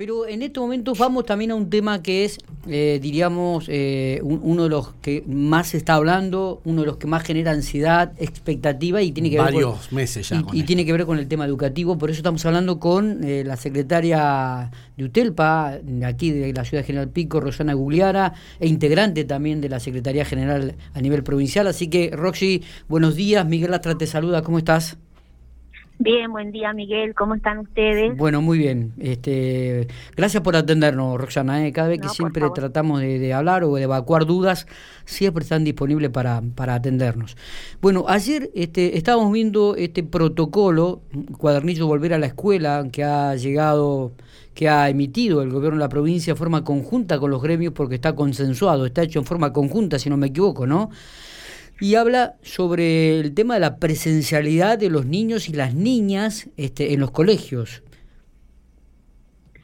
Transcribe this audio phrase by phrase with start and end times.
[0.00, 4.62] Pero en estos momentos vamos también a un tema que es, eh, diríamos, eh, uno
[4.62, 9.02] de los que más se está hablando, uno de los que más genera ansiedad, expectativa
[9.02, 10.42] y tiene que ver con, meses ya.
[10.54, 11.98] Y, tiene que ver con el tema educativo.
[11.98, 16.86] Por eso estamos hablando con eh, la secretaria de UTELPA, aquí de la ciudad de
[16.86, 21.66] General Pico, Rosana Gugliara, e integrante también de la Secretaría General a nivel provincial.
[21.66, 23.44] Así que, Roxy, buenos días.
[23.44, 24.40] Miguel Lastra te saluda.
[24.40, 24.96] ¿Cómo estás?
[26.02, 28.16] Bien, buen día Miguel, ¿cómo están ustedes?
[28.16, 28.94] Bueno, muy bien.
[28.98, 31.66] Este, gracias por atendernos, Roxana.
[31.66, 31.72] ¿eh?
[31.72, 34.66] Cada vez que siempre tratamos de, hablar o de evacuar dudas,
[35.04, 37.36] siempre están disponibles para, para atendernos.
[37.82, 41.02] Bueno, ayer este, estábamos viendo este protocolo,
[41.36, 44.12] cuadernillo Volver a la Escuela, que ha llegado,
[44.54, 47.96] que ha emitido el gobierno de la provincia de forma conjunta con los gremios porque
[47.96, 50.88] está consensuado, está hecho en forma conjunta, si no me equivoco, ¿no?
[51.80, 56.92] Y habla sobre el tema de la presencialidad de los niños y las niñas este,
[56.92, 57.82] en los colegios.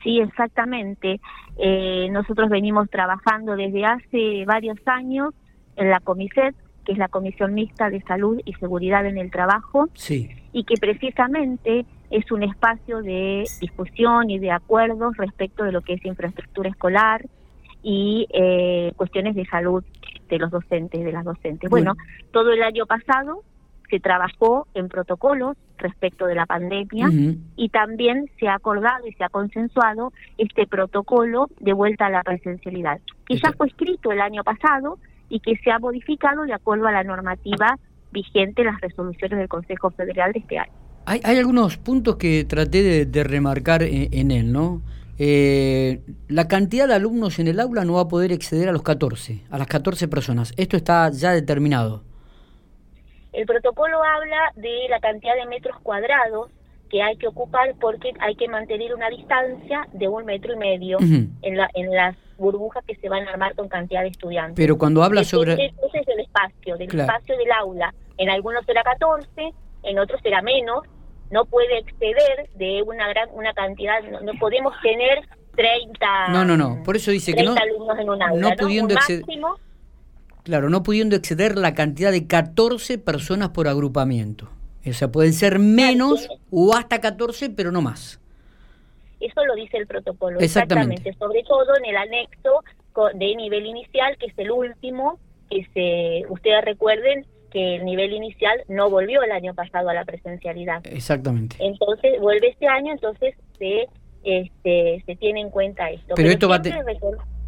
[0.02, 1.20] Sí, exactamente.
[1.58, 5.34] Eh, nosotros venimos trabajando desde hace varios años
[5.76, 9.88] en la COMISET, que es la Comisión Mixta de Salud y Seguridad en el Trabajo,
[9.94, 10.30] sí.
[10.52, 15.94] y que precisamente es un espacio de discusión y de acuerdos respecto de lo que
[15.94, 17.26] es infraestructura escolar
[17.88, 19.84] y eh, cuestiones de salud
[20.28, 21.70] de los docentes, de las docentes.
[21.70, 21.94] Bueno,
[22.32, 23.44] todo el año pasado
[23.88, 27.08] se trabajó en protocolos respecto de la pandemia
[27.54, 32.24] y también se ha acordado y se ha consensuado este protocolo de vuelta a la
[32.24, 36.88] presencialidad, que ya fue escrito el año pasado y que se ha modificado de acuerdo
[36.88, 37.78] a la normativa
[38.10, 40.72] vigente las resoluciones del Consejo Federal de este año.
[41.04, 44.82] Hay, hay algunos puntos que traté de, remarcar en, él, ¿no?
[45.18, 48.82] Eh, la cantidad de alumnos en el aula no va a poder exceder a los
[48.82, 50.52] 14, a las 14 personas.
[50.56, 52.02] Esto está ya determinado.
[53.32, 56.50] El protocolo habla de la cantidad de metros cuadrados
[56.90, 60.98] que hay que ocupar porque hay que mantener una distancia de un metro y medio
[61.00, 64.54] en, la, en las burbujas que se van a armar con cantidad de estudiantes.
[64.56, 65.54] Pero cuando habla sobre...
[65.54, 67.92] El espacio, del espacio del aula.
[68.18, 69.26] En algunos será 14,
[69.82, 70.84] en otros será menos,
[71.30, 75.20] no puede exceder de una gran una cantidad, no, podemos tener
[75.56, 78.94] 30 No, no, no, por eso dice que no alumnos en un aula, no pudiendo
[78.94, 79.24] exceder
[80.42, 84.48] Claro, no pudiendo exceder la cantidad de 14 personas por agrupamiento.
[84.88, 88.20] O sea, pueden ser menos o hasta 14, pero no más.
[89.18, 90.38] Eso lo dice el protocolo.
[90.38, 91.12] Exactamente.
[91.18, 92.62] Sobre todo en el anexo
[93.14, 95.18] de nivel inicial, que es el último,
[95.50, 100.04] que se, ustedes recuerden, que el nivel inicial no volvió el año pasado a la
[100.04, 100.86] presencialidad.
[100.86, 101.56] Exactamente.
[101.58, 103.86] Entonces, vuelve este año, entonces se
[104.26, 106.14] este, se tiene en cuenta esto.
[106.16, 106.60] Pero, esto va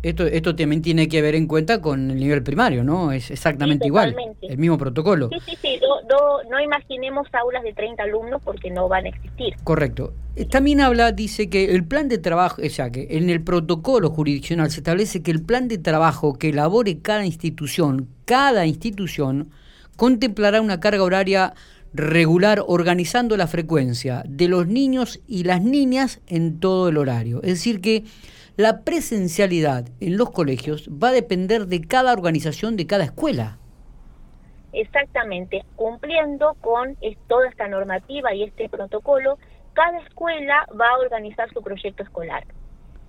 [0.01, 3.11] esto, esto también tiene que ver en cuenta con el nivel primario, ¿no?
[3.11, 5.29] Es exactamente igual, el mismo protocolo.
[5.29, 9.57] Sí, sí, sí, no, no, imaginemos aulas de 30 alumnos porque no van a existir.
[9.65, 10.13] Correcto.
[10.51, 14.71] También habla, dice que el plan de trabajo, o sea, que en el protocolo jurisdiccional
[14.71, 19.51] se establece que el plan de trabajo que elabore cada institución, cada institución,
[19.99, 21.55] contemplará una carga horaria
[21.93, 27.39] regular organizando la frecuencia de los niños y las niñas en todo el horario.
[27.43, 28.05] Es decir, que
[28.57, 33.59] la presencialidad en los colegios va a depender de cada organización, de cada escuela.
[34.73, 39.37] Exactamente, cumpliendo con toda esta normativa y este protocolo,
[39.73, 42.45] cada escuela va a organizar su proyecto escolar.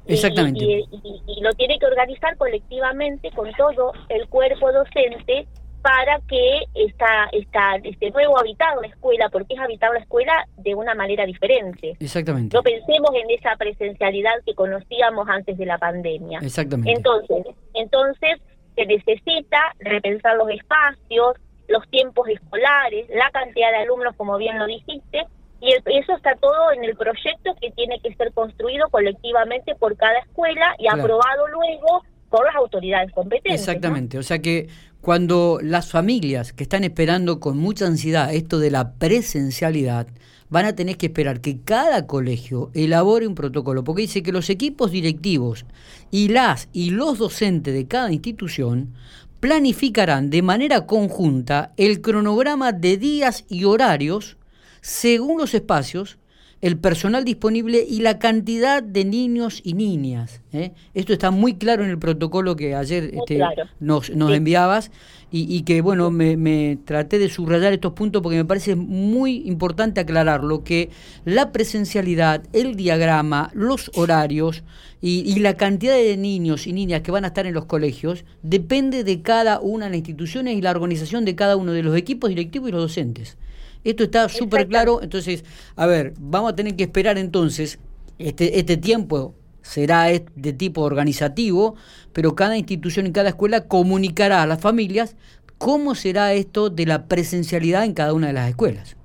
[0.08, 0.64] Exactamente.
[0.66, 5.46] y, lo tiene que organizar colectivamente con todo el cuerpo docente
[5.82, 10.76] para que esta, esta, este nuevo habitado la escuela, porque es habitado la escuela de
[10.76, 11.96] una manera diferente.
[12.00, 12.56] Exactamente.
[12.56, 16.40] No pensemos en esa presencialidad que conocíamos antes de la pandemia.
[16.42, 16.92] Exactamente.
[16.92, 18.42] Entonces, entonces
[18.76, 21.36] se necesita repensar los espacios,
[21.68, 25.26] los tiempos escolares, la cantidad de alumnos, como bien lo dijiste,
[25.62, 30.20] y eso está todo en el proyecto que tiene que ser construido colectivamente por cada
[30.20, 33.60] escuela y aprobado luego por las autoridades competentes.
[33.60, 34.68] Exactamente, o sea que
[35.02, 40.08] cuando las familias que están esperando con mucha ansiedad esto de la presencialidad,
[40.50, 44.50] van a tener que esperar que cada colegio elabore un protocolo, porque dice que los
[44.50, 45.66] equipos directivos
[46.12, 48.94] y las y los docentes de cada institución
[49.40, 54.38] planificarán de manera conjunta el cronograma de días y horarios
[54.82, 56.18] según los espacios
[56.62, 60.42] el personal disponible y la cantidad de niños y niñas.
[60.52, 60.72] ¿eh?
[60.94, 63.40] Esto está muy claro en el protocolo que ayer este,
[63.80, 64.92] nos, nos enviabas
[65.32, 69.48] y, y, que, bueno, me, me, traté de subrayar estos puntos porque me parece muy
[69.48, 70.90] importante aclararlo, que
[71.24, 74.64] la presencialidad, el diagrama, los horarios
[75.02, 78.26] y, y, la cantidad de niños y niñas que van a estar en los colegios
[78.42, 81.96] depende de cada una de las instituciones y la organización de cada uno de los
[81.96, 83.38] equipos directivos y los docentes.
[83.84, 85.02] Esto está súper claro.
[85.02, 85.46] Entonces,
[85.76, 87.80] a ver, vamos a tener que esperar entonces
[88.18, 91.76] este, este tiempo será de tipo organizativo,
[92.14, 95.16] pero cada institución y cada escuela comunicará a las familias
[95.58, 98.98] cómo será esto de la presencialidad en cada una de las escuelas.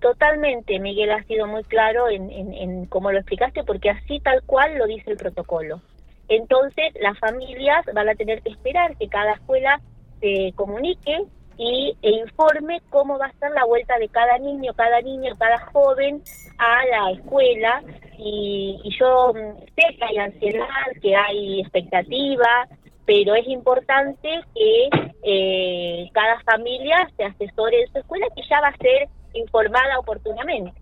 [0.00, 4.78] Totalmente, Miguel ha sido muy claro en, en, cómo lo explicaste, porque así tal cual
[4.78, 5.82] lo dice el protocolo.
[6.28, 9.80] Entonces, las familias van a tener que esperar que cada escuela
[10.20, 11.24] se comunique
[11.58, 15.58] y, e informe cómo va a ser la vuelta de cada niño, cada niño, cada
[15.58, 16.22] joven
[16.56, 17.82] a la escuela.
[18.16, 20.66] Y, y yo mm, sé que hay ansiedad,
[21.02, 22.68] que hay expectativa,
[23.04, 24.88] pero es importante que
[25.22, 30.72] eh, cada familia se asesore en su escuela, que ya va a ser informada oportunamente.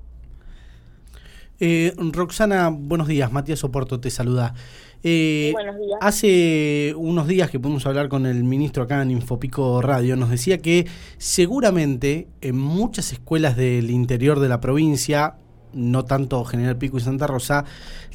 [1.58, 3.32] Eh, Roxana, buenos días.
[3.32, 4.54] Matías Oporto te saluda.
[5.02, 5.98] Eh, buenos días.
[6.00, 10.58] Hace unos días que pudimos hablar con el ministro acá en Infopico Radio, nos decía
[10.58, 10.86] que
[11.16, 15.36] seguramente en muchas escuelas del interior de la provincia,
[15.72, 17.64] no tanto General Pico y Santa Rosa,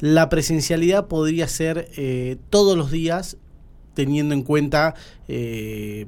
[0.00, 3.38] la presencialidad podría ser eh, todos los días
[3.94, 4.94] teniendo en cuenta
[5.28, 6.06] eh,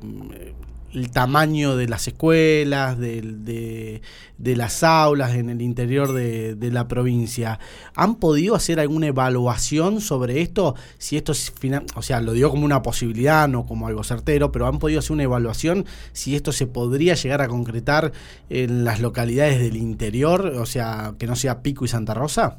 [0.94, 4.00] el tamaño de las escuelas, de,
[4.38, 7.58] de, las aulas en el interior de, la provincia.
[7.94, 10.74] ¿Han podido hacer alguna evaluación sobre esto?
[10.98, 11.52] Si esto es,
[11.94, 15.12] o sea, lo digo como una posibilidad, no como algo certero, pero ¿han podido hacer
[15.12, 18.12] una evaluación si esto se podría llegar a concretar
[18.48, 22.58] en las localidades del interior, o sea, que no sea Pico y Santa Rosa?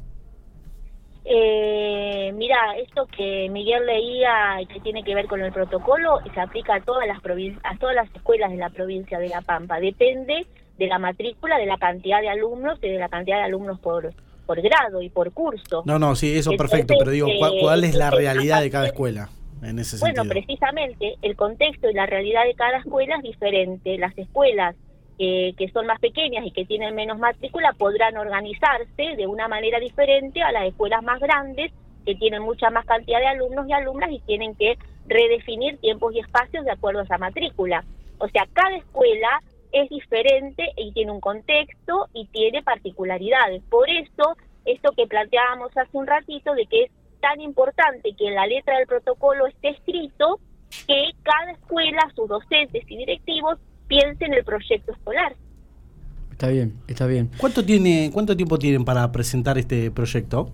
[1.28, 6.40] Eh, mira, esto que Miguel leía y que tiene que ver con el protocolo se
[6.40, 9.80] aplica a todas las a todas las escuelas de la provincia de La Pampa.
[9.80, 10.46] Depende
[10.78, 14.12] de la matrícula, de la cantidad de alumnos y de la cantidad de alumnos por
[14.46, 15.82] por grado y por curso.
[15.84, 17.26] No, no, sí, eso perfecto, pero digo,
[17.60, 19.28] ¿cuál, es la realidad de cada escuela?
[19.62, 23.98] En ese bueno, precisamente el contexto y la realidad de cada escuela es diferente.
[23.98, 24.76] Las escuelas
[25.18, 30.42] que son más pequeñas y que tienen menos matrícula podrán organizarse de una manera diferente
[30.42, 31.72] a las escuelas más grandes
[32.04, 36.20] que tienen mucha más cantidad de alumnos y alumnas y tienen que redefinir tiempos y
[36.20, 37.84] espacios de acuerdo a esa matrícula.
[38.18, 39.42] O sea, cada escuela
[39.72, 43.62] es diferente y tiene un contexto y tiene particularidades.
[43.64, 46.90] Por eso, esto que planteábamos hace un ratito de que es
[47.20, 50.38] tan importante que en la letra del protocolo esté escrito
[50.86, 55.34] que cada escuela, sus docentes y directivos piense en el proyecto escolar.
[56.30, 57.30] Está bien, está bien.
[57.38, 60.50] ¿Cuánto, tiene, ¿Cuánto tiempo tienen para presentar este proyecto?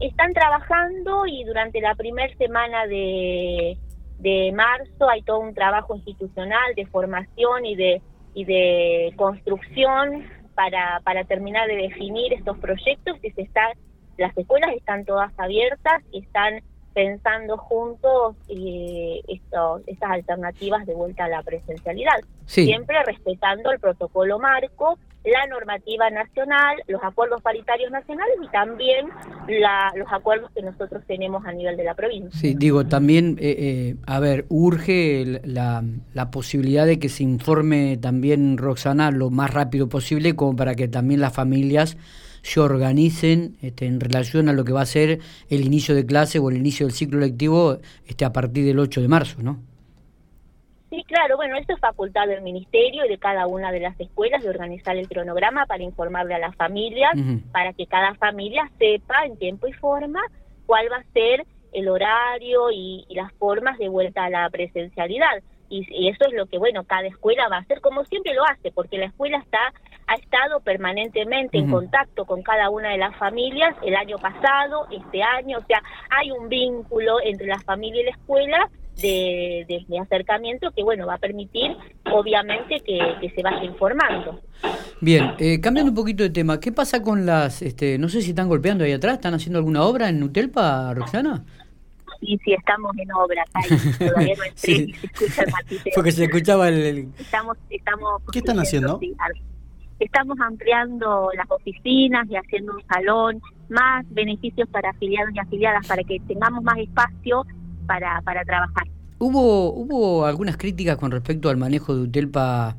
[0.00, 3.78] Están trabajando y durante la primera semana de,
[4.18, 8.02] de marzo hay todo un trabajo institucional de formación y de,
[8.34, 10.24] y de construcción
[10.54, 13.72] para, para terminar de definir estos proyectos y se está,
[14.18, 16.62] las escuelas están todas abiertas y están
[16.94, 24.98] pensando juntos eh, estas alternativas de vuelta a la presencialidad, siempre respetando el protocolo marco,
[25.24, 29.06] la normativa nacional, los acuerdos paritarios nacionales y también
[29.96, 32.30] los acuerdos que nosotros tenemos a nivel de la provincia.
[32.32, 37.98] Sí, digo, también, eh, eh, a ver, urge la, la posibilidad de que se informe
[37.98, 41.96] también, Roxana, lo más rápido posible, como para que también las familias
[42.42, 46.38] se organicen este, en relación a lo que va a ser el inicio de clase
[46.38, 49.60] o el inicio del ciclo lectivo este, a partir del 8 de marzo, ¿no?
[50.90, 54.42] Sí, claro, bueno, esto es facultad del ministerio y de cada una de las escuelas
[54.42, 57.12] de organizar el cronograma para informarle a las familias,
[57.50, 60.20] para que cada familia sepa en tiempo y forma
[60.66, 65.42] cuál va a ser el horario y las formas de vuelta a la presencialidad
[65.72, 68.70] y, eso es lo que, bueno, cada escuela va a hacer como siempre lo hace,
[68.70, 69.72] porque la escuela está
[70.08, 75.22] ha estado permanentemente en contacto con cada una de las familias el año pasado, este
[75.22, 78.68] año, o sea, hay un vínculo entre la familia y la escuela
[79.00, 81.76] de, de, acercamiento que, bueno, va a permitir,
[82.12, 84.40] obviamente, que, se vaya informando.
[85.00, 88.30] Bien, eh, cambiando un poquito de tema, ¿qué pasa con las, este, no sé si
[88.30, 91.44] están golpeando ahí atrás, están haciendo alguna obra en Nutelpa, Roxana?
[92.22, 93.44] Y si estamos en obra,
[93.98, 97.08] todavía no entré se escucha el Porque se escuchaba el...
[97.18, 98.98] Estamos, estamos ¿Qué están haciendo?
[99.98, 106.02] estamos ampliando las oficinas y haciendo un salón, más beneficios para afiliados y afiliadas, para
[106.02, 107.44] que tengamos más espacio
[107.86, 108.88] para, para trabajar.
[109.18, 112.76] ¿Hubo, ¿Hubo algunas críticas con respecto al manejo de UTELPA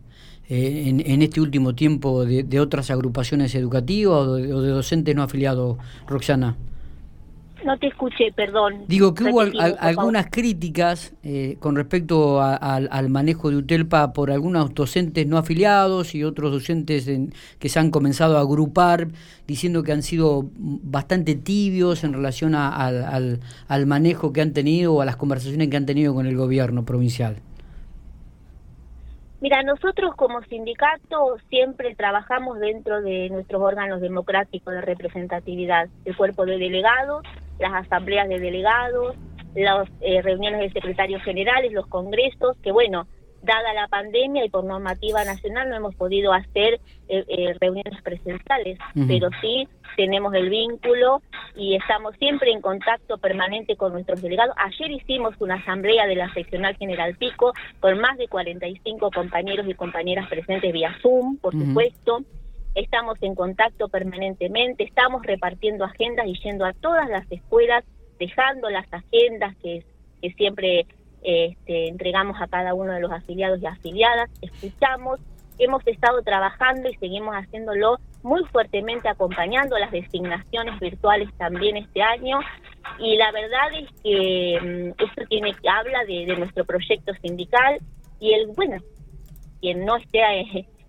[0.50, 4.70] eh, en, en, este último tiempo de, de otras agrupaciones educativas o de, o de
[4.72, 6.58] docentes no afiliados, Roxana?
[7.66, 8.86] No te escuché, perdón.
[8.88, 9.42] Digo que hubo
[9.80, 16.24] algunas críticas eh, con respecto al manejo de UTELPA por algunos docentes no afiliados y
[16.24, 17.10] otros docentes
[17.60, 19.08] que se han comenzado a agrupar
[19.48, 25.02] diciendo que han sido bastante tibios en relación al, al manejo que han tenido o
[25.02, 27.38] a las conversaciones que han tenido con el gobierno provincial.
[29.44, 36.46] Mira, nosotros como sindicato siempre trabajamos dentro de nuestros órganos democráticos de representatividad, el cuerpo
[36.46, 37.26] de delegados,
[37.60, 39.16] las asambleas de delegados,
[39.56, 43.08] las eh, reuniones de secretarios generales, los congresos, que bueno,
[43.44, 46.80] dada la pandemia y por normativa nacional no hemos podido hacer
[47.10, 49.68] eh, eh, reuniones presenciales, pero sí
[49.98, 51.22] tenemos el vínculo
[51.56, 54.56] y estamos siempre en contacto permanente con nuestros delegados.
[54.58, 59.74] Ayer hicimos una asamblea de la seccional General Pico con más de 45 compañeros y
[59.74, 62.24] compañeras presentes vía Zoom, por supuesto.
[62.76, 67.84] Estamos en contacto permanentemente, estamos repartiendo agendas y yendo a todas las escuelas,
[68.20, 69.86] dejando las agendas que,
[70.22, 70.88] que siempre
[71.22, 75.20] este, entregamos a cada uno de los afiliados y afiliadas, escuchamos,
[75.58, 82.40] hemos estado trabajando y seguimos haciéndolo muy fuertemente acompañando las designaciones virtuales también este año.
[83.00, 87.80] Y la verdad es que mm, esto tiene habla de, nuestro proyecto sindical
[88.20, 88.78] y el bueno
[89.62, 90.24] quien no esté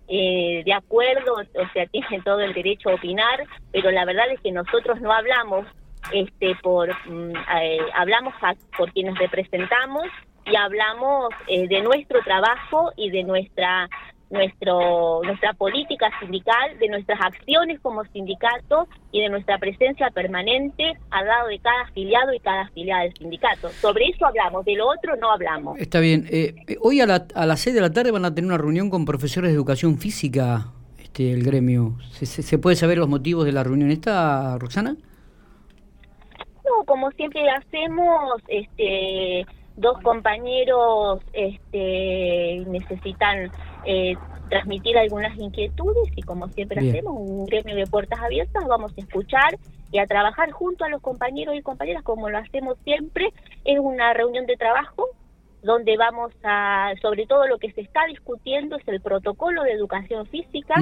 [0.07, 4.39] eh, de acuerdo o sea tiene todo el derecho a opinar pero la verdad es
[4.41, 5.65] que nosotros no hablamos
[6.11, 8.33] este por mm, eh, hablamos
[8.77, 10.03] por quienes representamos
[10.45, 13.89] y hablamos eh, de nuestro trabajo y de nuestra
[14.29, 21.25] nuestro nuestra política sindical, de nuestras acciones como sindicato y de nuestra presencia permanente al
[21.25, 23.69] lado de cada afiliado y cada afiliada del sindicato.
[23.69, 25.79] Sobre eso hablamos, de lo otro no hablamos.
[25.79, 26.27] Está bien.
[26.31, 28.89] Eh, hoy a, la, a las 6 de la tarde van a tener una reunión
[28.89, 31.97] con profesores de educación física, este el gremio.
[32.11, 34.95] ¿Se, se puede saber los motivos de la reunión esta, Roxana?
[36.65, 39.45] No, como siempre hacemos, este
[39.77, 43.51] dos compañeros este, necesitan
[43.85, 44.15] eh,
[44.49, 49.57] transmitir algunas inquietudes y como siempre hacemos, un gremio de puertas abiertas, vamos a escuchar
[49.91, 53.29] y a trabajar junto a los compañeros y compañeras como lo hacemos siempre.
[53.63, 55.09] Es una reunión de trabajo
[55.63, 60.27] donde vamos a, sobre todo lo que se está discutiendo es el protocolo de educación
[60.27, 60.75] física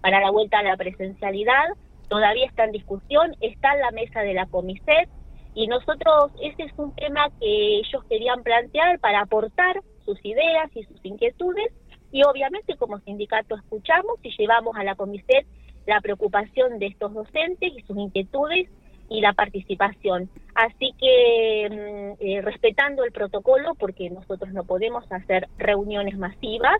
[0.00, 1.68] para la vuelta a la presencialidad.
[2.08, 5.08] Todavía está en discusión, está en la mesa de la Comiset,
[5.54, 10.84] y nosotros, ese es un tema que ellos querían plantear para aportar sus ideas y
[10.84, 11.72] sus inquietudes
[12.12, 15.46] y obviamente como sindicato escuchamos y llevamos a la Comiset
[15.86, 18.68] la preocupación de estos docentes y sus inquietudes
[19.10, 20.30] y la participación.
[20.54, 26.76] Así que mm, eh, respetando el protocolo, porque nosotros no podemos hacer reuniones masivas,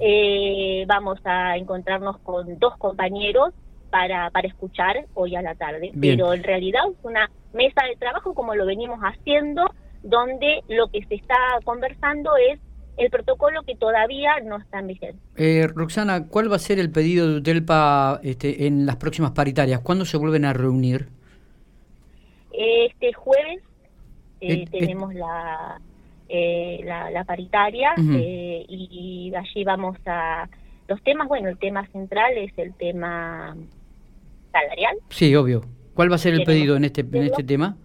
[0.00, 3.52] eh, vamos a encontrarnos con dos compañeros
[3.90, 5.92] para, para escuchar hoy a la tarde.
[6.00, 9.64] Pero en realidad es una mesa de trabajo como lo venimos haciendo,
[10.02, 12.60] donde lo que se está conversando es
[12.96, 15.20] el protocolo que todavía no está en vigencia.
[15.36, 19.80] Eh, Roxana, ¿cuál va a ser el pedido de UTELPA este, en las próximas paritarias?
[19.80, 21.08] ¿Cuándo se vuelven a reunir?
[22.52, 23.62] Este jueves
[24.40, 25.80] eh, tenemos la,
[26.28, 30.48] eh, la, paritaria eh, y allí vamos a...
[30.86, 33.54] Los temas, bueno, el tema central es el tema
[34.52, 34.96] salarial.
[35.10, 35.62] Sí, obvio.
[35.98, 37.76] ¿Cuál va a ser el pedido en este, en este tema?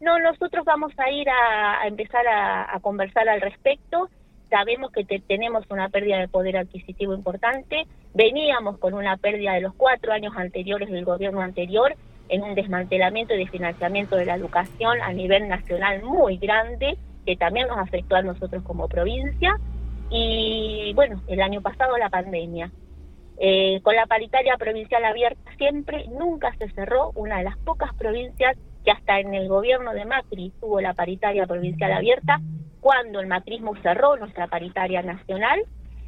[0.00, 4.10] No, nosotros vamos a ir a, empezar a, conversar al respecto.
[4.50, 7.86] Sabemos que tenemos una pérdida de poder adquisitivo importante.
[8.12, 11.94] Veníamos con una pérdida de los cuatro años anteriores del gobierno anterior
[12.28, 17.68] en un desmantelamiento y financiamiento de la educación a nivel nacional muy grande, que también
[17.68, 19.54] nos afectó a nosotros como provincia.
[20.10, 22.72] Y bueno, el año pasado la pandemia.
[23.40, 28.56] Eh, con la paritaria provincial abierta siempre, nunca se cerró, una de las pocas provincias
[28.84, 32.40] que hasta en el gobierno de Macri tuvo la paritaria provincial abierta,
[32.80, 35.60] cuando el macrismo cerró nuestra paritaria nacional,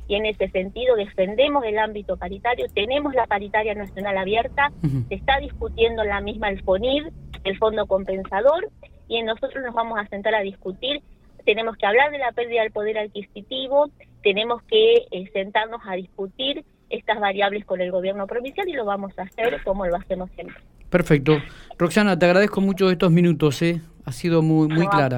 [0.08, 4.72] y en ese sentido defendemos el ámbito paritario, tenemos la paritaria nacional abierta,
[5.08, 7.06] se está discutiendo la misma el FONID,
[7.44, 8.68] el Fondo Compensador,
[9.06, 11.00] y nosotros nos vamos a sentar a discutir,
[11.44, 13.88] tenemos que hablar de la pérdida del poder adquisitivo,
[14.22, 19.18] tenemos que eh, sentarnos a discutir estas variables con el gobierno provincial y lo vamos
[19.18, 20.56] a hacer como lo hacemos siempre.
[20.90, 21.38] Perfecto.
[21.78, 23.80] Roxana, te agradezco mucho estos minutos, ¿eh?
[24.04, 25.16] ha sido muy, muy clara.